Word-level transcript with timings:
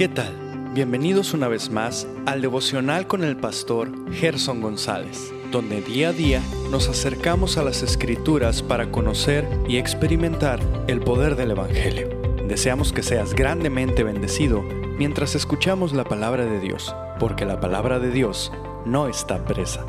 ¿Qué 0.00 0.08
tal? 0.08 0.34
Bienvenidos 0.72 1.34
una 1.34 1.46
vez 1.46 1.68
más 1.68 2.08
al 2.24 2.40
devocional 2.40 3.06
con 3.06 3.22
el 3.22 3.36
pastor 3.36 4.10
Gerson 4.14 4.62
González, 4.62 5.30
donde 5.50 5.82
día 5.82 6.08
a 6.08 6.12
día 6.14 6.40
nos 6.70 6.88
acercamos 6.88 7.58
a 7.58 7.62
las 7.62 7.82
escrituras 7.82 8.62
para 8.62 8.90
conocer 8.90 9.46
y 9.68 9.76
experimentar 9.76 10.58
el 10.88 11.00
poder 11.00 11.36
del 11.36 11.50
Evangelio. 11.50 12.08
Deseamos 12.48 12.94
que 12.94 13.02
seas 13.02 13.34
grandemente 13.34 14.02
bendecido 14.02 14.62
mientras 14.96 15.34
escuchamos 15.34 15.92
la 15.92 16.04
palabra 16.04 16.46
de 16.46 16.60
Dios, 16.60 16.96
porque 17.18 17.44
la 17.44 17.60
palabra 17.60 17.98
de 17.98 18.10
Dios 18.10 18.50
no 18.86 19.06
está 19.06 19.44
presa. 19.44 19.84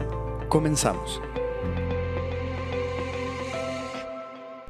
Comenzamos. 0.50 1.21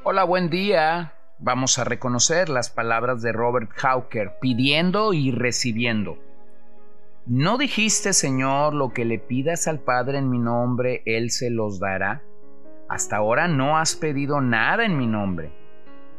Hola, 0.04 0.24
buen 0.24 0.52
día. 0.52 1.16
Vamos 1.44 1.80
a 1.80 1.84
reconocer 1.84 2.50
las 2.50 2.70
palabras 2.70 3.24
de 3.24 3.32
Robert 3.32 3.72
Hawker, 3.78 4.34
pidiendo 4.40 5.12
y 5.12 5.32
recibiendo. 5.32 6.20
¿No 7.26 7.58
dijiste, 7.58 8.14
Señor, 8.14 8.76
lo 8.76 8.94
que 8.94 9.06
le 9.06 9.18
pidas 9.18 9.68
al 9.68 9.80
Padre 9.80 10.20
en 10.20 10.30
mi 10.30 10.38
nombre, 10.38 11.02
Él 11.08 11.32
se 11.32 11.50
los 11.50 11.80
dará? 11.80 12.22
Hasta 12.88 13.18
ahora 13.18 13.48
no 13.48 13.80
has 13.80 13.96
pedido 13.96 14.40
nada 14.40 14.86
en 14.86 15.00
mi 15.00 15.08
nombre. 15.08 15.52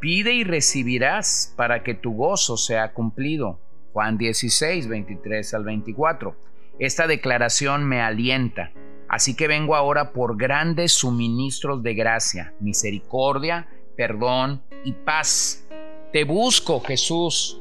Pide 0.01 0.33
y 0.33 0.43
recibirás 0.43 1.55
para 1.57 1.84
que 1.84 1.95
tu 1.95 2.15
gozo 2.15 2.57
sea 2.57 2.93
cumplido. 2.93 3.61
Juan 3.93 4.19
16, 4.19 4.89
23 4.89 5.55
al 5.55 5.62
24. 5.62 6.34
Esta 6.81 7.07
declaración 7.07 7.84
me 7.84 8.01
alienta. 8.01 8.73
Así 9.09 9.37
que 9.37 9.47
vengo 9.47 9.77
ahora 9.77 10.12
por 10.12 10.37
grandes 10.37 10.91
suministros 10.91 11.81
de 11.84 11.95
gracia, 11.95 12.55
misericordia, 12.59 13.69
perdón 13.97 14.63
y 14.85 14.93
paz. 14.93 15.67
Te 16.13 16.25
busco, 16.25 16.81
Jesús. 16.81 17.61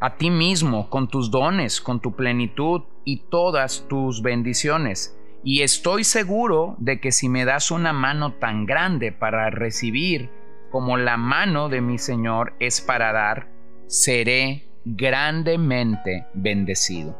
A 0.00 0.16
ti 0.16 0.30
mismo, 0.30 0.88
con 0.90 1.08
tus 1.08 1.30
dones, 1.30 1.80
con 1.80 2.00
tu 2.00 2.14
plenitud 2.14 2.82
y 3.04 3.18
todas 3.30 3.86
tus 3.88 4.22
bendiciones. 4.22 5.18
Y 5.42 5.62
estoy 5.62 6.04
seguro 6.04 6.76
de 6.78 7.00
que 7.00 7.10
si 7.10 7.28
me 7.28 7.44
das 7.44 7.70
una 7.70 7.92
mano 7.92 8.34
tan 8.34 8.66
grande 8.66 9.12
para 9.12 9.50
recibir 9.50 10.30
como 10.70 10.96
la 10.96 11.16
mano 11.16 11.68
de 11.68 11.80
mi 11.80 11.98
Señor 11.98 12.54
es 12.60 12.80
para 12.80 13.12
dar, 13.12 13.48
seré 13.86 14.68
grandemente 14.84 16.26
bendecido. 16.34 17.18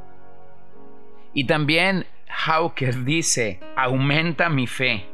Y 1.33 1.47
también 1.47 2.06
Hawker 2.28 3.05
dice, 3.05 3.61
aumenta 3.77 4.48
mi 4.48 4.67
fe. 4.67 5.06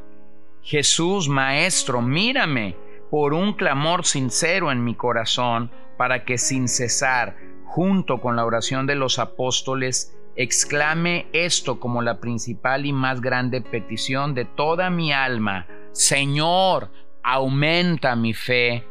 Jesús, 0.64 1.28
Maestro, 1.28 2.00
mírame 2.00 2.74
por 3.10 3.34
un 3.34 3.52
clamor 3.52 4.04
sincero 4.06 4.72
en 4.72 4.82
mi 4.82 4.94
corazón, 4.94 5.70
para 5.98 6.24
que 6.24 6.38
sin 6.38 6.68
cesar, 6.68 7.36
junto 7.66 8.20
con 8.20 8.34
la 8.34 8.44
oración 8.44 8.86
de 8.86 8.94
los 8.94 9.18
apóstoles, 9.18 10.16
exclame 10.36 11.26
esto 11.32 11.78
como 11.78 12.02
la 12.02 12.18
principal 12.18 12.86
y 12.86 12.92
más 12.92 13.20
grande 13.20 13.60
petición 13.60 14.34
de 14.34 14.46
toda 14.46 14.90
mi 14.90 15.12
alma, 15.12 15.66
Señor, 15.92 16.90
aumenta 17.22 18.16
mi 18.16 18.32
fe. 18.34 18.84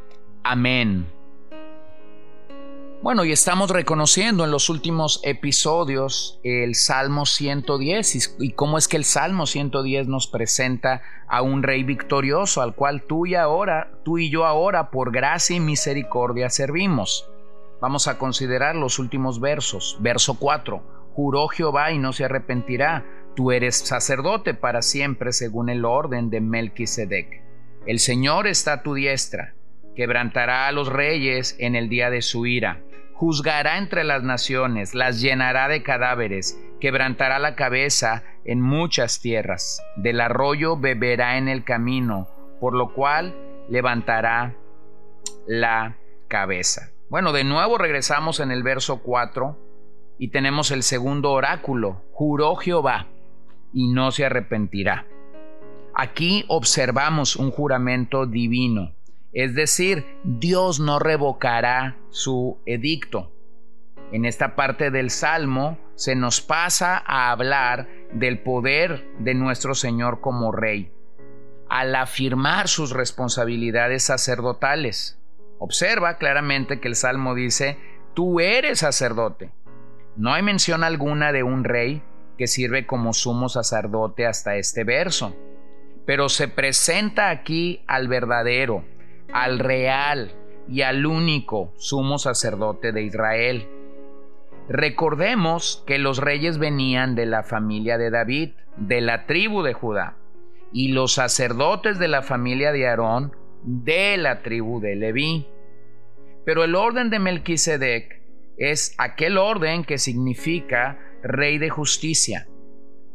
Amén. 0.44 1.08
Bueno, 3.04 3.26
y 3.26 3.34
estamos 3.34 3.70
reconociendo 3.70 4.46
en 4.46 4.52
los 4.52 4.70
últimos 4.70 5.20
episodios 5.24 6.40
el 6.42 6.74
Salmo 6.74 7.26
110 7.26 8.38
y, 8.40 8.54
cómo 8.54 8.78
es 8.78 8.88
que 8.88 8.96
el 8.96 9.04
Salmo 9.04 9.46
110 9.46 10.08
nos 10.08 10.28
presenta 10.28 11.02
a 11.28 11.42
un 11.42 11.64
rey 11.64 11.84
victorioso 11.84 12.62
al 12.62 12.76
cual 12.76 13.04
tú 13.04 13.26
y 13.26 13.36
ahora, 13.36 13.92
tú 14.06 14.20
y 14.20 14.30
yo 14.30 14.46
ahora 14.46 14.90
por 14.90 15.12
gracia 15.12 15.58
y 15.58 15.60
misericordia 15.60 16.50
servimos. 16.50 17.30
Vamos 17.82 18.08
a 18.08 18.18
considerar 18.18 18.78
los 18.78 18.98
últimos 19.00 19.42
versos. 19.42 19.98
Verso 20.00 20.40
4. 20.40 21.12
Juró 21.14 21.50
Jehová 21.50 21.92
y 21.92 22.00
no 22.00 22.14
se 22.14 22.24
arrepentirá. 22.24 23.06
Tú 23.36 23.52
eres 23.52 23.80
sacerdote 23.80 24.54
para 24.54 24.82
siempre 24.82 25.34
según 25.34 25.68
el 25.68 25.84
orden 25.84 26.30
de 26.30 26.40
Melquisedec. 26.40 27.44
El 27.86 28.00
Señor 28.00 28.48
está 28.48 28.72
a 28.72 28.82
tu 28.82 28.94
diestra. 28.94 29.56
Quebrantará 29.94 30.70
a 30.70 30.72
los 30.72 30.88
reyes 30.88 31.58
en 31.60 31.76
el 31.76 31.90
día 31.90 32.10
de 32.10 32.22
su 32.22 32.46
ira 32.46 32.82
juzgará 33.14 33.78
entre 33.78 34.04
las 34.04 34.24
naciones, 34.24 34.96
las 34.96 35.22
llenará 35.22 35.68
de 35.68 35.84
cadáveres, 35.84 36.60
quebrantará 36.80 37.40
la 37.40 37.56
cabeza 37.56 38.24
en 38.44 38.62
muchas 38.62 39.20
tierras, 39.22 39.82
del 39.96 40.20
arroyo 40.20 40.78
beberá 40.78 41.38
en 41.38 41.48
el 41.48 41.64
camino, 41.64 42.28
por 42.60 42.74
lo 42.74 42.94
cual 42.94 43.36
levantará 43.70 44.56
la 45.48 45.98
cabeza. 46.28 46.92
Bueno, 47.10 47.32
de 47.32 47.44
nuevo 47.44 47.78
regresamos 47.78 48.40
en 48.40 48.52
el 48.52 48.64
verso 48.64 49.02
4 49.04 49.58
y 50.18 50.30
tenemos 50.30 50.72
el 50.72 50.84
segundo 50.84 51.32
oráculo, 51.32 52.02
juró 52.12 52.56
Jehová 52.56 53.08
y 53.72 53.90
no 53.90 54.12
se 54.12 54.26
arrepentirá. 54.26 55.06
Aquí 55.96 56.44
observamos 56.48 57.36
un 57.36 57.52
juramento 57.52 58.26
divino 58.26 58.94
es 59.34 59.56
decir, 59.56 60.06
Dios 60.24 60.80
no 60.80 61.00
revocará 61.00 61.98
su 62.10 62.60
edicto. 62.66 63.32
En 64.12 64.26
esta 64.26 64.56
parte 64.56 64.92
del 64.92 65.10
Salmo 65.10 65.80
se 65.96 66.16
nos 66.16 66.42
pasa 66.42 67.02
a 67.06 67.32
hablar 67.32 67.88
del 68.14 68.40
poder 68.40 69.08
de 69.20 69.34
nuestro 69.34 69.74
Señor 69.74 70.22
como 70.22 70.52
Rey, 70.52 70.92
al 71.68 71.96
afirmar 71.96 72.68
sus 72.68 72.92
responsabilidades 72.92 74.04
sacerdotales. 74.04 75.20
Observa 75.58 76.18
claramente 76.18 76.80
que 76.80 76.88
el 76.88 76.96
Salmo 76.96 77.34
dice, 77.34 77.80
tú 78.14 78.40
eres 78.40 78.80
sacerdote. 78.80 79.52
No 80.16 80.32
hay 80.32 80.44
mención 80.44 80.84
alguna 80.84 81.32
de 81.32 81.42
un 81.42 81.64
rey 81.64 82.04
que 82.38 82.46
sirve 82.46 82.86
como 82.86 83.14
sumo 83.14 83.50
sacerdote 83.50 84.28
hasta 84.28 84.58
este 84.58 84.84
verso, 84.84 85.36
pero 86.06 86.30
se 86.30 86.48
presenta 86.48 87.30
aquí 87.30 87.84
al 87.88 88.08
verdadero, 88.08 88.84
al 89.34 89.60
real 89.60 90.32
y 90.68 90.82
al 90.82 91.06
único 91.06 91.74
sumo 91.78 92.18
sacerdote 92.18 92.92
de 92.92 93.04
Israel. 93.04 93.68
Recordemos 94.70 95.84
que 95.86 95.98
los 95.98 96.20
reyes 96.20 96.58
venían 96.58 97.16
de 97.16 97.26
la 97.26 97.44
familia 97.44 97.98
de 97.98 98.10
David, 98.10 98.52
de 98.78 99.02
la 99.02 99.26
tribu 99.26 99.62
de 99.62 99.74
Judá, 99.74 100.18
y 100.72 100.90
los 100.90 101.14
sacerdotes 101.14 102.00
de 102.00 102.08
la 102.08 102.22
familia 102.22 102.72
de 102.72 102.88
Aarón, 102.88 103.36
de 103.64 104.18
la 104.18 104.42
tribu 104.42 104.80
de 104.80 104.96
Leví. 104.96 105.48
Pero 106.46 106.64
el 106.64 106.76
orden 106.76 107.10
de 107.10 107.20
Melquisedec 107.20 108.22
es 108.58 108.96
aquel 108.98 109.38
orden 109.38 109.84
que 109.84 109.98
significa 109.98 111.00
rey 111.22 111.58
de 111.58 111.70
justicia. 111.70 112.48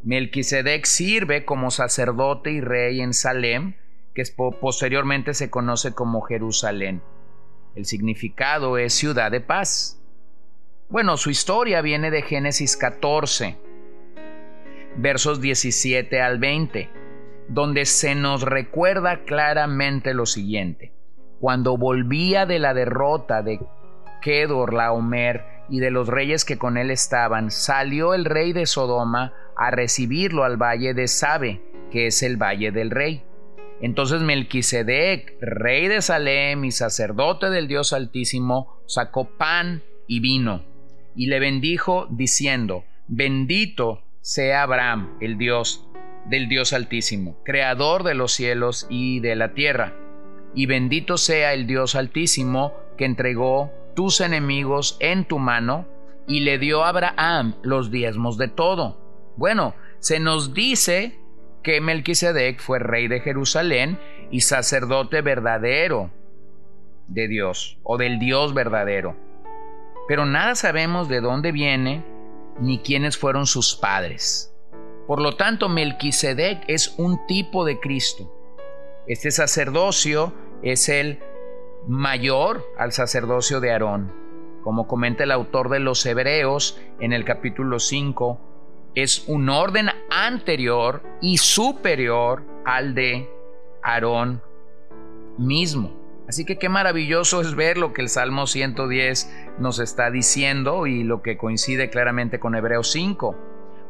Melquisedec 0.02 0.84
sirve 0.84 1.44
como 1.44 1.70
sacerdote 1.70 2.50
y 2.50 2.60
rey 2.60 3.00
en 3.00 3.12
Salem, 3.12 3.74
que 4.18 4.32
posteriormente 4.60 5.32
se 5.32 5.48
conoce 5.48 5.94
como 5.94 6.22
Jerusalén. 6.22 7.02
El 7.76 7.84
significado 7.84 8.76
es 8.76 8.92
ciudad 8.92 9.30
de 9.30 9.40
paz. 9.40 10.02
Bueno, 10.88 11.16
su 11.16 11.30
historia 11.30 11.82
viene 11.82 12.10
de 12.10 12.22
Génesis 12.22 12.76
14, 12.76 13.56
versos 14.96 15.40
17 15.40 16.20
al 16.20 16.40
20, 16.40 16.90
donde 17.46 17.84
se 17.84 18.16
nos 18.16 18.42
recuerda 18.42 19.22
claramente 19.24 20.14
lo 20.14 20.26
siguiente. 20.26 20.92
Cuando 21.38 21.76
volvía 21.76 22.44
de 22.44 22.58
la 22.58 22.74
derrota 22.74 23.42
de 23.42 23.60
Kedor 24.20 24.74
Laomer 24.74 25.44
y 25.68 25.78
de 25.78 25.92
los 25.92 26.08
reyes 26.08 26.44
que 26.44 26.58
con 26.58 26.76
él 26.76 26.90
estaban, 26.90 27.52
salió 27.52 28.14
el 28.14 28.24
rey 28.24 28.52
de 28.52 28.66
Sodoma 28.66 29.32
a 29.56 29.70
recibirlo 29.70 30.42
al 30.42 30.56
valle 30.56 30.92
de 30.92 31.06
Sabe, 31.06 31.62
que 31.92 32.08
es 32.08 32.24
el 32.24 32.36
valle 32.36 32.72
del 32.72 32.90
rey. 32.90 33.27
Entonces 33.80 34.22
Melquisedec, 34.22 35.36
rey 35.40 35.88
de 35.88 36.02
Salem 36.02 36.64
y 36.64 36.72
sacerdote 36.72 37.50
del 37.50 37.68
Dios 37.68 37.92
Altísimo, 37.92 38.80
sacó 38.86 39.28
pan 39.36 39.82
y 40.06 40.20
vino 40.20 40.62
y 41.18 41.26
le 41.26 41.40
bendijo 41.40 42.06
diciendo, 42.10 42.84
bendito 43.08 44.02
sea 44.20 44.62
Abraham, 44.62 45.16
el 45.20 45.36
Dios 45.36 45.84
del 46.26 46.48
Dios 46.48 46.72
Altísimo, 46.72 47.42
creador 47.44 48.04
de 48.04 48.14
los 48.14 48.32
cielos 48.32 48.86
y 48.88 49.18
de 49.18 49.34
la 49.34 49.52
tierra, 49.52 49.94
y 50.54 50.66
bendito 50.66 51.16
sea 51.16 51.54
el 51.54 51.66
Dios 51.66 51.96
Altísimo 51.96 52.72
que 52.96 53.04
entregó 53.04 53.72
tus 53.96 54.20
enemigos 54.20 54.96
en 55.00 55.24
tu 55.24 55.40
mano 55.40 55.88
y 56.28 56.40
le 56.40 56.58
dio 56.58 56.84
a 56.84 56.90
Abraham 56.90 57.56
los 57.62 57.90
diezmos 57.90 58.38
de 58.38 58.46
todo. 58.46 59.34
Bueno, 59.36 59.74
se 59.98 60.20
nos 60.20 60.54
dice 60.54 61.18
que 61.62 61.80
Melquisedec 61.80 62.60
fue 62.60 62.78
rey 62.78 63.08
de 63.08 63.20
Jerusalén 63.20 63.98
y 64.30 64.42
sacerdote 64.42 65.22
verdadero 65.22 66.10
de 67.08 67.28
Dios 67.28 67.78
o 67.82 67.96
del 67.96 68.18
Dios 68.18 68.54
verdadero. 68.54 69.16
Pero 70.06 70.26
nada 70.26 70.54
sabemos 70.54 71.08
de 71.08 71.20
dónde 71.20 71.52
viene 71.52 72.04
ni 72.60 72.78
quiénes 72.78 73.16
fueron 73.16 73.46
sus 73.46 73.74
padres. 73.74 74.54
Por 75.06 75.20
lo 75.20 75.36
tanto, 75.36 75.68
Melquisedec 75.68 76.64
es 76.68 76.94
un 76.98 77.26
tipo 77.26 77.64
de 77.64 77.80
Cristo. 77.80 78.30
Este 79.06 79.30
sacerdocio 79.30 80.34
es 80.62 80.88
el 80.88 81.20
mayor 81.86 82.64
al 82.76 82.92
sacerdocio 82.92 83.60
de 83.60 83.72
Aarón. 83.72 84.12
Como 84.62 84.86
comenta 84.86 85.24
el 85.24 85.30
autor 85.30 85.70
de 85.70 85.80
los 85.80 86.04
Hebreos 86.04 86.78
en 87.00 87.14
el 87.14 87.24
capítulo 87.24 87.78
5, 87.78 88.47
es 89.02 89.24
un 89.28 89.48
orden 89.48 89.90
anterior 90.10 91.02
y 91.20 91.38
superior 91.38 92.44
al 92.64 92.94
de 92.94 93.28
Aarón 93.82 94.42
mismo. 95.36 95.92
Así 96.28 96.44
que 96.44 96.58
qué 96.58 96.68
maravilloso 96.68 97.40
es 97.40 97.54
ver 97.54 97.78
lo 97.78 97.92
que 97.92 98.02
el 98.02 98.08
Salmo 98.08 98.46
110 98.46 99.54
nos 99.58 99.78
está 99.78 100.10
diciendo 100.10 100.86
y 100.86 101.02
lo 101.02 101.22
que 101.22 101.38
coincide 101.38 101.88
claramente 101.88 102.38
con 102.38 102.54
Hebreos 102.54 102.92
5. 102.92 103.34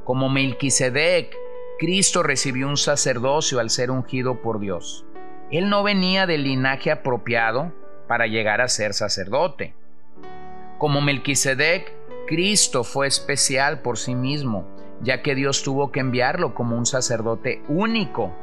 Como 0.04 0.28
Melquisedec, 0.28 1.36
Cristo 1.78 2.22
recibió 2.22 2.68
un 2.68 2.76
sacerdocio 2.76 3.58
al 3.58 3.70
ser 3.70 3.90
ungido 3.90 4.40
por 4.40 4.60
Dios. 4.60 5.04
Él 5.50 5.68
no 5.68 5.82
venía 5.82 6.26
del 6.26 6.44
linaje 6.44 6.90
apropiado 6.90 7.72
para 8.06 8.26
llegar 8.26 8.60
a 8.60 8.68
ser 8.68 8.94
sacerdote. 8.94 9.74
Como 10.78 11.00
Melquisedec, 11.00 11.92
Cristo 12.28 12.84
fue 12.84 13.06
especial 13.08 13.80
por 13.80 13.98
sí 13.98 14.14
mismo, 14.14 14.68
ya 15.02 15.22
que 15.22 15.34
Dios 15.34 15.62
tuvo 15.62 15.92
que 15.92 16.00
enviarlo 16.00 16.54
como 16.54 16.76
un 16.76 16.86
sacerdote 16.86 17.62
único 17.68 18.34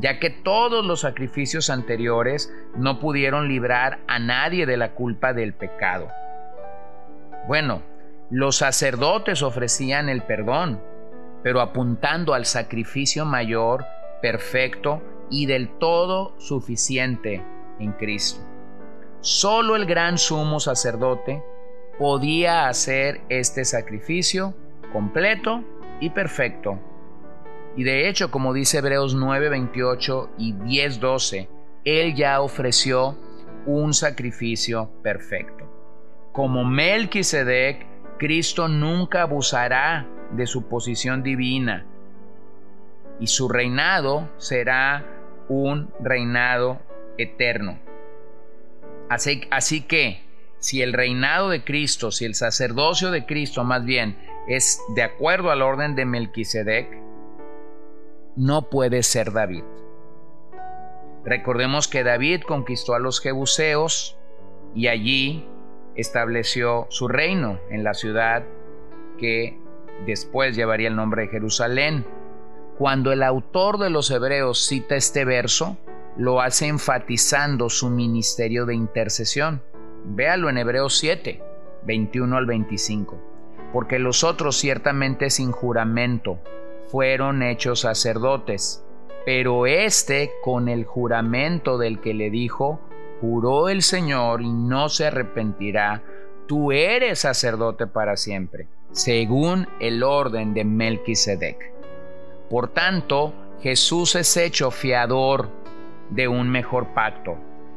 ya 0.00 0.18
que 0.18 0.30
todos 0.30 0.84
los 0.84 1.00
sacrificios 1.00 1.70
anteriores 1.70 2.52
no 2.76 2.98
pudieron 2.98 3.48
librar 3.48 4.00
a 4.06 4.18
nadie 4.18 4.66
de 4.66 4.76
la 4.76 4.94
culpa 4.94 5.32
del 5.32 5.52
pecado. 5.52 6.08
Bueno, 7.46 7.82
los 8.30 8.56
sacerdotes 8.56 9.42
ofrecían 9.42 10.08
el 10.08 10.22
perdón, 10.22 10.80
pero 11.42 11.60
apuntando 11.60 12.34
al 12.34 12.46
sacrificio 12.46 13.24
mayor, 13.24 13.84
perfecto 14.22 15.02
y 15.30 15.46
del 15.46 15.68
todo 15.78 16.34
suficiente 16.38 17.44
en 17.78 17.92
Cristo. 17.92 18.40
Solo 19.20 19.76
el 19.76 19.86
gran 19.86 20.16
sumo 20.18 20.60
sacerdote 20.60 21.42
podía 21.98 22.68
hacer 22.68 23.20
este 23.28 23.64
sacrificio 23.64 24.54
completo 24.92 25.62
y 26.00 26.10
perfecto 26.10 26.78
y 27.76 27.84
de 27.84 28.08
hecho, 28.08 28.30
como 28.30 28.52
dice 28.52 28.78
Hebreos 28.78 29.14
9, 29.14 29.48
28 29.48 30.30
y 30.38 30.52
10, 30.52 31.00
12, 31.00 31.48
Él 31.84 32.14
ya 32.14 32.40
ofreció 32.40 33.16
un 33.66 33.94
sacrificio 33.94 34.90
perfecto. 35.02 35.66
Como 36.32 36.64
Melquisedec, 36.64 37.86
Cristo 38.18 38.68
nunca 38.68 39.22
abusará 39.22 40.06
de 40.32 40.46
su 40.46 40.68
posición 40.68 41.22
divina 41.22 41.86
y 43.18 43.26
su 43.26 43.48
reinado 43.48 44.28
será 44.36 45.06
un 45.48 45.90
reinado 46.00 46.80
eterno. 47.18 47.78
Así, 49.08 49.42
así, 49.50 49.82
que, 49.82 50.22
si 50.58 50.82
el 50.82 50.92
reinado 50.92 51.50
de 51.50 51.64
Cristo, 51.64 52.10
si 52.10 52.24
el 52.24 52.34
sacerdocio 52.34 53.10
de 53.10 53.26
Cristo 53.26 53.64
más 53.64 53.84
bien 53.84 54.16
es 54.48 54.82
de 54.94 55.02
acuerdo 55.02 55.50
al 55.50 55.62
orden 55.62 55.94
de 55.94 56.04
Melquisedec, 56.04 57.00
no 58.36 58.70
puede 58.70 59.02
ser 59.02 59.32
David. 59.32 59.64
Recordemos 61.24 61.88
que 61.88 62.02
David 62.02 62.42
conquistó 62.42 62.94
a 62.94 62.98
los 62.98 63.20
jebuseos 63.20 64.18
y 64.74 64.88
allí 64.88 65.46
estableció 65.94 66.86
su 66.88 67.08
reino 67.08 67.58
en 67.70 67.84
la 67.84 67.94
ciudad 67.94 68.44
que 69.18 69.58
después 70.06 70.56
llevaría 70.56 70.88
el 70.88 70.96
nombre 70.96 71.22
de 71.22 71.28
Jerusalén. 71.28 72.06
Cuando 72.78 73.12
el 73.12 73.22
autor 73.22 73.78
de 73.78 73.90
los 73.90 74.10
Hebreos 74.10 74.66
cita 74.66 74.96
este 74.96 75.26
verso, 75.26 75.76
lo 76.16 76.40
hace 76.40 76.66
enfatizando 76.66 77.68
su 77.68 77.90
ministerio 77.90 78.64
de 78.64 78.74
intercesión. 78.74 79.62
Véalo 80.04 80.48
en 80.48 80.56
Hebreos 80.56 80.98
7, 80.98 81.42
21 81.84 82.36
al 82.36 82.46
25. 82.46 83.29
Porque 83.72 83.98
los 83.98 84.24
otros 84.24 84.56
ciertamente 84.56 85.30
sin 85.30 85.52
juramento 85.52 86.38
fueron 86.88 87.42
hechos 87.42 87.80
sacerdotes. 87.80 88.84
Pero 89.24 89.66
éste, 89.66 90.32
con 90.42 90.68
el 90.68 90.84
juramento 90.84 91.78
del 91.78 92.00
que 92.00 92.14
le 92.14 92.30
dijo, 92.30 92.80
juró 93.20 93.68
el 93.68 93.82
Señor 93.82 94.42
y 94.42 94.50
no 94.50 94.88
se 94.88 95.06
arrepentirá, 95.06 96.02
tú 96.46 96.72
eres 96.72 97.20
sacerdote 97.20 97.86
para 97.86 98.16
siempre, 98.16 98.66
según 98.92 99.68
el 99.78 100.02
orden 100.02 100.54
de 100.54 100.64
Melquisedec. 100.64 101.72
Por 102.48 102.68
tanto, 102.68 103.32
Jesús 103.62 104.16
es 104.16 104.36
hecho 104.36 104.70
fiador 104.70 105.48
de 106.08 106.26
un 106.26 106.50
mejor 106.50 106.88
pacto, 106.94 107.36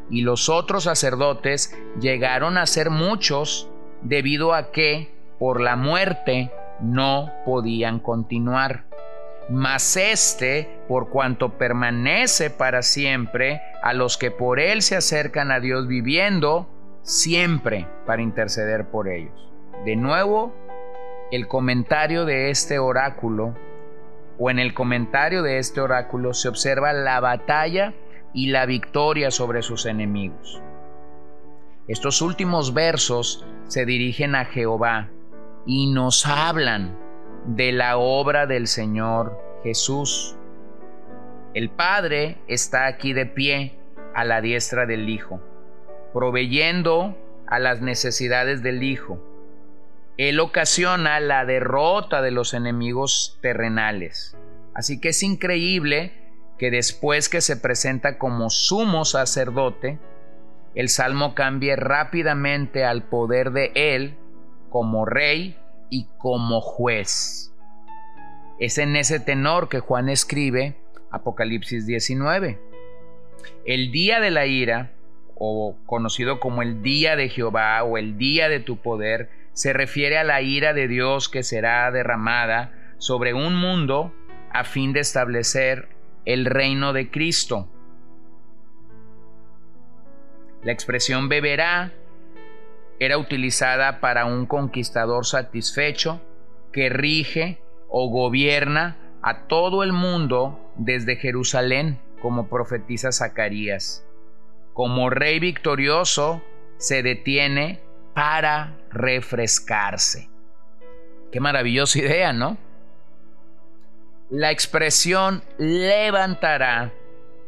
y 0.10 0.22
los 0.22 0.50
otros 0.50 0.86
sacerdotes 0.86 1.78
llegaron 2.00 2.58
a 2.58 2.66
ser 2.66 2.90
muchos 2.90 3.70
debido 4.02 4.54
a 4.54 4.72
que, 4.72 5.13
por 5.40 5.62
la 5.62 5.76
muerte, 5.76 6.52
no 6.80 7.32
podían 7.46 8.00
continuar 8.00 8.86
mas 9.50 9.98
este, 9.98 10.70
por 10.88 11.10
cuanto 11.10 11.58
permanece 11.58 12.50
para 12.50 12.82
siempre, 12.82 13.62
a 13.82 13.94
los 13.94 14.18
que 14.18 14.32
por 14.32 14.60
él 14.60 14.82
se 14.82 14.96
acercan 14.96 15.52
a 15.52 15.60
Dios 15.60 15.88
viviendo, 15.88 16.70
siempre 17.02 17.88
para 18.06 18.22
interceder 18.22 18.90
por 18.90 19.10
ellos. 19.10 19.52
De 19.86 19.96
nuevo, 19.96 20.54
el 21.32 21.48
comentario 21.48 22.26
de 22.26 22.50
este 22.50 22.80
oráculo, 22.80 23.56
o 24.40 24.50
en 24.50 24.60
el 24.60 24.74
comentario 24.74 25.44
de 25.44 25.60
este 25.60 25.82
oráculo, 25.82 26.34
se 26.34 26.48
observa 26.48 26.94
la 26.94 27.20
batalla 27.20 27.94
y 28.34 28.48
la 28.48 28.66
victoria 28.66 29.30
sobre 29.30 29.62
sus 29.62 29.86
enemigos. 29.86 30.62
Estos 31.88 32.22
últimos 32.22 32.74
versos 32.74 33.46
se 33.68 33.86
dirigen 33.86 34.36
a 34.36 34.46
Jehová 34.46 35.10
y 35.66 35.88
nos 35.88 36.26
hablan 36.26 36.98
de 37.46 37.72
la 37.72 37.98
obra 37.98 38.46
del 38.46 38.68
Señor 38.68 39.40
Jesús. 39.64 40.36
El 41.54 41.70
Padre 41.70 42.38
está 42.48 42.88
aquí 42.88 43.14
de 43.14 43.26
pie 43.26 43.78
a 44.14 44.26
la 44.26 44.42
diestra 44.42 44.86
del 44.86 45.10
Hijo, 45.10 45.40
proveyendo 46.14 47.18
a 47.48 47.60
las 47.60 47.82
necesidades 47.82 48.64
del 48.64 48.84
Hijo. 48.84 49.20
Él 50.18 50.40
ocasiona 50.40 51.20
la 51.20 51.46
derrota 51.46 52.22
de 52.22 52.32
los 52.32 52.54
enemigos 52.54 53.40
terrenales. 53.42 54.38
Así 54.74 55.00
que 55.00 55.10
es 55.10 55.24
increíble 55.24 56.14
que 56.58 56.72
después 56.72 57.30
que 57.30 57.42
se 57.42 57.58
presenta 57.58 58.18
como 58.18 58.50
sumo 58.50 59.06
sacerdote, 59.06 60.00
el 60.76 60.90
salmo 60.90 61.36
cambie 61.36 61.76
rápidamente 61.76 62.84
al 62.84 63.04
poder 63.04 63.52
de 63.52 63.72
Él 63.76 64.18
como 64.74 65.06
rey 65.06 65.56
y 65.92 66.08
como 66.18 66.60
juez. 66.60 67.54
Es 68.60 68.80
en 68.80 68.96
ese 68.96 69.20
tenor 69.20 69.70
que 69.70 69.80
Juan 69.80 70.10
escribe 70.10 70.76
Apocalipsis 71.12 71.86
19. 71.86 72.60
El 73.66 73.92
día 73.92 74.20
de 74.20 74.32
la 74.32 74.48
ira, 74.48 74.92
o 75.36 75.78
conocido 75.86 76.40
como 76.40 76.64
el 76.64 76.82
día 76.82 77.16
de 77.16 77.30
Jehová 77.30 77.84
o 77.84 78.00
el 78.00 78.18
día 78.18 78.50
de 78.50 78.62
tu 78.62 78.78
poder, 78.78 79.30
se 79.52 79.74
refiere 79.74 80.18
a 80.18 80.24
la 80.24 80.42
ira 80.42 80.74
de 80.74 80.88
Dios 80.88 81.30
que 81.30 81.44
será 81.44 81.92
derramada 81.92 82.74
sobre 82.98 83.36
un 83.36 83.56
mundo 83.56 84.12
a 84.52 84.64
fin 84.64 84.92
de 84.92 85.02
establecer 85.02 85.90
el 86.26 86.46
reino 86.46 86.94
de 86.94 87.12
Cristo. 87.12 87.70
La 90.64 90.72
expresión 90.72 91.30
beberá 91.30 91.94
era 93.06 93.18
utilizada 93.18 94.00
para 94.00 94.26
un 94.26 94.46
conquistador 94.46 95.26
satisfecho 95.26 96.22
que 96.72 96.90
rige 96.90 97.62
o 97.90 98.10
gobierna 98.10 98.98
a 99.22 99.48
todo 99.48 99.84
el 99.84 99.94
mundo 99.94 100.60
desde 100.76 101.16
Jerusalén, 101.16 102.00
como 102.22 102.50
profetiza 102.50 103.12
Zacarías. 103.12 104.06
Como 104.74 105.10
rey 105.10 105.40
victorioso, 105.40 106.42
se 106.78 107.04
detiene 107.04 107.80
para 108.14 108.78
refrescarse. 108.90 110.30
Qué 111.32 111.40
maravillosa 111.40 112.00
idea, 112.00 112.34
¿no? 112.34 112.58
La 114.30 114.52
expresión 114.52 115.44
levantará 115.58 116.92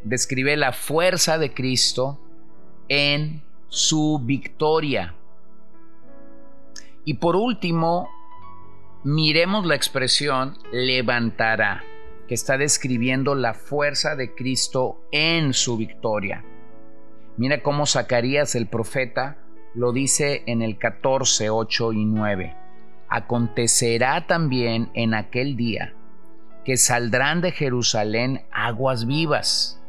describe 0.06 0.56
la 0.56 0.72
fuerza 0.72 1.38
de 1.38 1.54
Cristo 1.54 2.20
en 2.88 3.44
su 3.68 4.22
victoria. 4.24 5.15
Y 7.06 7.16
por 7.16 7.36
último, 7.36 8.10
miremos 9.04 9.66
la 9.66 9.76
expresión 9.76 10.58
levantará, 10.72 11.84
que 12.28 12.34
está 12.34 12.58
describiendo 12.58 13.36
la 13.36 13.54
fuerza 13.54 14.16
de 14.16 14.34
Cristo 14.34 15.00
en 15.12 15.54
su 15.54 15.78
victoria. 15.78 16.44
Mira 17.38 17.62
cómo 17.62 17.86
Zacarías 17.86 18.56
el 18.56 18.68
profeta 18.68 19.38
lo 19.76 19.92
dice 19.92 20.44
en 20.48 20.64
el 20.64 20.80
14, 20.80 21.52
8 21.52 21.94
y 21.94 22.06
9. 22.06 22.56
Acontecerá 23.08 24.26
también 24.26 24.90
en 24.96 25.14
aquel 25.14 25.56
día 25.56 25.94
que 26.64 26.78
saldrán 26.78 27.42
de 27.42 27.52
Jerusalén 27.52 28.42
aguas 28.52 29.06
vivas, 29.06 29.80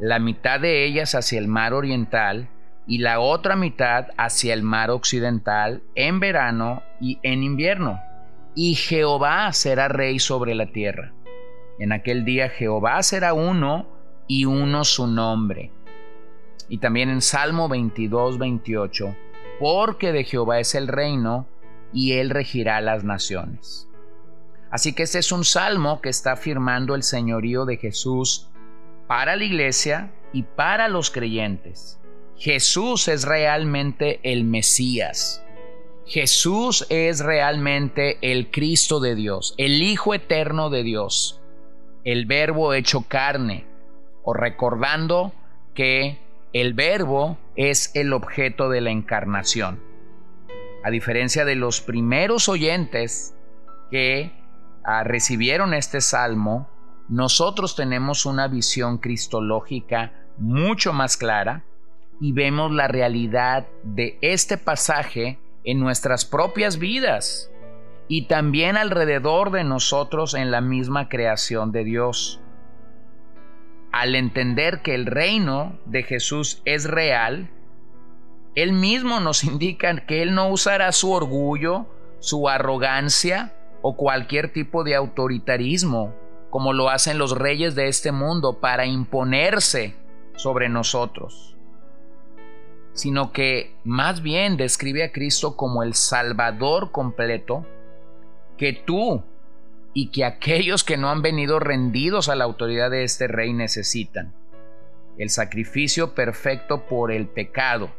la 0.00 0.18
mitad 0.18 0.58
de 0.58 0.84
ellas 0.84 1.14
hacia 1.14 1.38
el 1.38 1.46
mar 1.46 1.72
oriental 1.72 2.48
y 2.86 2.98
la 2.98 3.20
otra 3.20 3.56
mitad 3.56 4.08
hacia 4.16 4.54
el 4.54 4.62
mar 4.62 4.90
occidental 4.90 5.82
en 5.94 6.20
verano 6.20 6.82
y 7.00 7.18
en 7.22 7.42
invierno. 7.42 8.00
Y 8.54 8.74
Jehová 8.74 9.52
será 9.52 9.88
rey 9.88 10.18
sobre 10.18 10.54
la 10.54 10.66
tierra. 10.66 11.12
En 11.78 11.92
aquel 11.92 12.24
día 12.24 12.48
Jehová 12.48 13.02
será 13.02 13.32
uno 13.32 13.86
y 14.26 14.44
uno 14.44 14.84
su 14.84 15.06
nombre. 15.06 15.72
Y 16.68 16.78
también 16.78 17.10
en 17.10 17.20
Salmo 17.20 17.68
22, 17.68 18.38
28, 18.38 19.16
porque 19.58 20.12
de 20.12 20.24
Jehová 20.24 20.60
es 20.60 20.74
el 20.74 20.88
reino 20.88 21.46
y 21.92 22.12
él 22.12 22.30
regirá 22.30 22.80
las 22.80 23.04
naciones. 23.04 23.88
Así 24.70 24.92
que 24.94 25.02
este 25.02 25.18
es 25.18 25.32
un 25.32 25.44
salmo 25.44 26.00
que 26.00 26.08
está 26.08 26.32
afirmando 26.32 26.94
el 26.94 27.02
señorío 27.02 27.64
de 27.64 27.76
Jesús 27.76 28.48
para 29.08 29.34
la 29.34 29.44
iglesia 29.44 30.12
y 30.32 30.44
para 30.44 30.88
los 30.88 31.10
creyentes. 31.10 32.00
Jesús 32.40 33.06
es 33.08 33.24
realmente 33.24 34.18
el 34.22 34.44
Mesías. 34.44 35.44
Jesús 36.06 36.86
es 36.88 37.20
realmente 37.20 38.16
el 38.22 38.50
Cristo 38.50 38.98
de 38.98 39.14
Dios, 39.14 39.54
el 39.58 39.82
Hijo 39.82 40.14
eterno 40.14 40.70
de 40.70 40.82
Dios, 40.82 41.42
el 42.02 42.24
Verbo 42.24 42.72
hecho 42.72 43.04
carne, 43.06 43.66
o 44.22 44.32
recordando 44.32 45.34
que 45.74 46.18
el 46.54 46.72
Verbo 46.72 47.36
es 47.56 47.94
el 47.94 48.14
objeto 48.14 48.70
de 48.70 48.80
la 48.80 48.90
encarnación. 48.90 49.78
A 50.82 50.88
diferencia 50.88 51.44
de 51.44 51.56
los 51.56 51.82
primeros 51.82 52.48
oyentes 52.48 53.34
que 53.90 54.32
ah, 54.82 55.04
recibieron 55.04 55.74
este 55.74 56.00
salmo, 56.00 56.70
nosotros 57.10 57.76
tenemos 57.76 58.24
una 58.24 58.48
visión 58.48 58.96
cristológica 58.96 60.14
mucho 60.38 60.94
más 60.94 61.18
clara 61.18 61.66
y 62.20 62.32
vemos 62.32 62.70
la 62.70 62.86
realidad 62.86 63.66
de 63.82 64.18
este 64.20 64.58
pasaje 64.58 65.38
en 65.64 65.80
nuestras 65.80 66.26
propias 66.26 66.78
vidas 66.78 67.50
y 68.08 68.26
también 68.26 68.76
alrededor 68.76 69.50
de 69.50 69.64
nosotros 69.64 70.34
en 70.34 70.50
la 70.50 70.60
misma 70.60 71.08
creación 71.08 71.72
de 71.72 71.84
Dios. 71.84 72.40
Al 73.90 74.14
entender 74.14 74.82
que 74.82 74.94
el 74.94 75.06
reino 75.06 75.78
de 75.86 76.02
Jesús 76.02 76.60
es 76.64 76.84
real, 76.84 77.50
Él 78.54 78.72
mismo 78.72 79.20
nos 79.20 79.42
indica 79.42 80.06
que 80.06 80.22
Él 80.22 80.34
no 80.34 80.48
usará 80.50 80.92
su 80.92 81.12
orgullo, 81.12 81.86
su 82.18 82.48
arrogancia 82.48 83.54
o 83.80 83.96
cualquier 83.96 84.52
tipo 84.52 84.84
de 84.84 84.94
autoritarismo, 84.94 86.14
como 86.50 86.72
lo 86.74 86.90
hacen 86.90 87.16
los 87.16 87.36
reyes 87.38 87.74
de 87.74 87.88
este 87.88 88.12
mundo, 88.12 88.60
para 88.60 88.84
imponerse 88.84 89.94
sobre 90.34 90.68
nosotros 90.68 91.49
sino 93.00 93.32
que 93.32 93.74
más 93.82 94.22
bien 94.22 94.58
describe 94.58 95.02
a 95.02 95.10
Cristo 95.10 95.56
como 95.56 95.82
el 95.82 95.94
Salvador 95.94 96.92
completo 96.92 97.66
que 98.58 98.74
tú 98.74 99.22
y 99.94 100.08
que 100.08 100.26
aquellos 100.26 100.84
que 100.84 100.98
no 100.98 101.08
han 101.08 101.22
venido 101.22 101.60
rendidos 101.60 102.28
a 102.28 102.34
la 102.34 102.44
autoridad 102.44 102.90
de 102.90 103.04
este 103.04 103.26
rey 103.26 103.54
necesitan. 103.54 104.34
El 105.16 105.30
sacrificio 105.30 106.14
perfecto 106.14 106.86
por 106.86 107.10
el 107.10 107.26
pecado. 107.26 107.90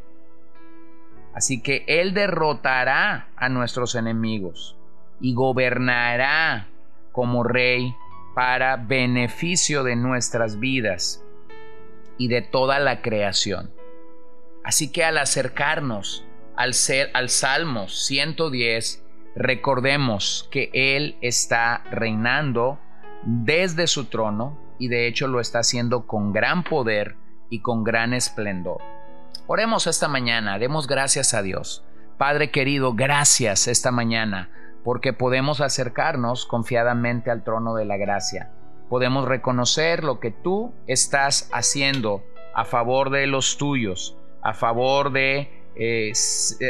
Así 1.33 1.63
que 1.63 1.83
Él 1.87 2.13
derrotará 2.13 3.29
a 3.35 3.49
nuestros 3.49 3.95
enemigos 3.95 4.77
y 5.19 5.33
gobernará 5.33 6.67
como 7.11 7.43
rey 7.43 7.95
para 8.35 8.77
beneficio 8.77 9.83
de 9.83 9.95
nuestras 9.95 10.59
vidas 10.59 11.23
y 12.19 12.27
de 12.27 12.43
toda 12.43 12.77
la 12.77 13.01
creación. 13.01 13.80
Así 14.63 14.91
que 14.91 15.03
al 15.03 15.17
acercarnos 15.17 16.25
al, 16.55 16.73
ser, 16.73 17.09
al 17.13 17.29
Salmo 17.29 17.87
110, 17.87 19.03
recordemos 19.35 20.47
que 20.51 20.69
Él 20.73 21.17
está 21.21 21.83
reinando 21.91 22.79
desde 23.23 23.87
su 23.87 24.05
trono 24.05 24.57
y 24.77 24.87
de 24.87 25.07
hecho 25.07 25.27
lo 25.27 25.39
está 25.39 25.59
haciendo 25.59 26.05
con 26.07 26.33
gran 26.33 26.63
poder 26.63 27.15
y 27.49 27.61
con 27.61 27.83
gran 27.83 28.13
esplendor. 28.13 28.81
Oremos 29.47 29.87
esta 29.87 30.07
mañana, 30.07 30.59
demos 30.59 30.87
gracias 30.87 31.33
a 31.33 31.41
Dios. 31.41 31.83
Padre 32.17 32.51
querido, 32.51 32.93
gracias 32.93 33.67
esta 33.67 33.91
mañana 33.91 34.49
porque 34.83 35.13
podemos 35.13 35.61
acercarnos 35.61 36.45
confiadamente 36.45 37.31
al 37.31 37.43
trono 37.43 37.75
de 37.75 37.85
la 37.85 37.97
gracia. 37.97 38.51
Podemos 38.89 39.27
reconocer 39.27 40.03
lo 40.03 40.19
que 40.19 40.31
tú 40.31 40.73
estás 40.87 41.49
haciendo 41.53 42.23
a 42.53 42.65
favor 42.65 43.09
de 43.09 43.27
los 43.27 43.57
tuyos 43.57 44.17
a 44.41 44.53
favor 44.53 45.11
de 45.11 45.49
eh, 45.75 46.11
eh, 46.11 46.13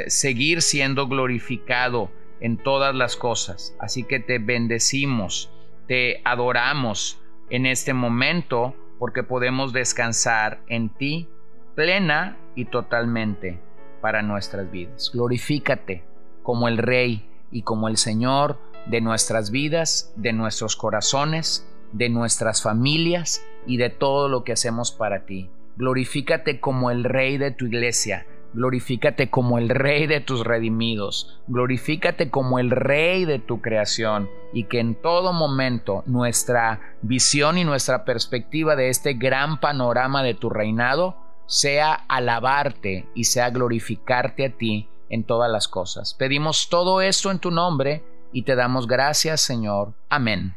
seguir 0.10 0.62
siendo 0.62 1.08
glorificado 1.08 2.12
en 2.40 2.58
todas 2.58 2.94
las 2.94 3.16
cosas. 3.16 3.76
Así 3.80 4.04
que 4.04 4.20
te 4.20 4.40
bendecimos, 4.40 5.52
te 5.88 6.22
adoramos 6.26 7.20
en 7.50 7.66
este 7.66 7.94
momento 7.94 8.76
porque 9.00 9.24
podemos 9.24 9.74
descansar 9.74 10.62
en 10.68 10.90
ti 10.90 11.28
plena 11.76 12.38
y 12.56 12.66
totalmente 12.66 13.60
para 14.02 14.22
nuestras 14.22 14.70
vidas. 14.70 15.12
Glorifícate 15.14 16.04
como 16.44 16.68
el 16.68 16.78
Rey 16.78 17.28
y 17.52 17.64
como 17.64 17.88
el 17.88 17.98
Señor 17.98 18.60
de 18.86 19.02
nuestras 19.02 19.52
vidas, 19.52 20.14
de 20.16 20.34
nuestros 20.34 20.76
corazones, 20.76 21.68
de 21.92 22.10
nuestras 22.10 22.64
familias 22.64 23.46
y 23.66 23.78
de 23.78 23.90
todo 23.90 24.28
lo 24.28 24.44
que 24.44 24.54
hacemos 24.54 24.92
para 24.92 25.26
ti. 25.26 25.50
Glorifícate 25.78 26.60
como 26.60 26.92
el 26.92 27.04
Rey 27.04 27.38
de 27.38 27.52
tu 27.52 27.66
iglesia. 27.66 28.26
Glorifícate 28.54 29.30
como 29.30 29.58
el 29.58 29.70
Rey 29.70 30.08
de 30.08 30.20
tus 30.20 30.44
redimidos. 30.46 31.42
Glorifícate 31.48 32.30
como 32.30 32.60
el 32.60 32.70
Rey 32.72 33.26
de 33.26 33.40
tu 33.40 33.62
creación. 33.62 34.30
Y 34.54 34.66
que 34.66 34.80
en 34.80 34.96
todo 34.96 35.34
momento 35.34 36.04
nuestra 36.06 36.82
visión 37.02 37.58
y 37.58 37.64
nuestra 37.64 38.04
perspectiva 38.04 38.76
de 38.76 38.90
este 38.90 39.14
gran 39.14 39.60
panorama 39.60 40.24
de 40.24 40.34
tu 40.34 40.50
reinado 40.50 41.16
sea 41.48 41.94
alabarte 42.08 43.08
y 43.16 43.26
sea 43.26 43.50
glorificarte 43.50 44.46
a 44.46 44.58
ti 44.58 44.90
en 45.10 45.24
todas 45.26 45.52
las 45.52 45.68
cosas. 45.68 46.14
Pedimos 46.14 46.70
todo 46.70 47.02
esto 47.02 47.32
en 47.32 47.40
tu 47.40 47.52
nombre 47.52 48.04
y 48.32 48.44
te 48.44 48.56
damos 48.56 48.88
gracias, 48.88 49.42
Señor. 49.42 49.94
Amén. 50.10 50.56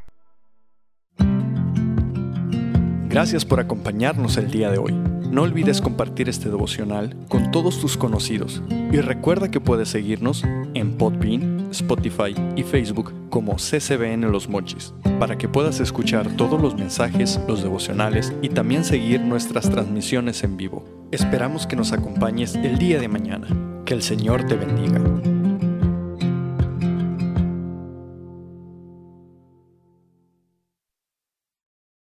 Gracias 3.15 3.45
por 3.45 3.61
acompañarnos 3.61 4.39
el 4.39 4.51
día 4.51 4.73
de 4.73 4.79
hoy. 4.79 4.93
No 4.93 5.43
olvides 5.43 5.81
compartir 5.81 6.29
este 6.29 6.49
devocional 6.49 7.15
con 7.29 7.53
todos 7.53 7.81
tus 7.81 7.97
conocidos 7.97 8.61
y 8.91 8.97
recuerda 8.97 9.53
que 9.53 9.61
puedes 9.61 9.89
seguirnos 9.91 10.43
en 10.75 10.99
Podbean, 10.99 11.69
Spotify 11.71 12.35
y 12.57 12.65
Facebook 12.65 13.15
como 13.31 13.55
CCBN 13.55 14.33
Los 14.33 14.49
Mochis 14.49 14.95
para 15.21 15.39
que 15.39 15.49
puedas 15.49 15.79
escuchar 15.79 16.29
todos 16.37 16.61
los 16.61 16.75
mensajes, 16.75 17.39
los 17.47 17.63
devocionales 17.63 18.33
y 18.43 18.49
también 18.49 18.83
seguir 18.83 19.21
nuestras 19.21 19.71
transmisiones 19.71 20.43
en 20.43 20.57
vivo. 20.57 20.85
Esperamos 21.13 21.69
que 21.69 21.77
nos 21.77 21.93
acompañes 21.93 22.57
el 22.57 22.79
día 22.79 22.99
de 22.99 23.07
mañana. 23.07 23.47
Que 23.85 23.95
el 23.95 24.03
Señor 24.03 24.45
te 24.49 24.57
bendiga. 24.57 25.01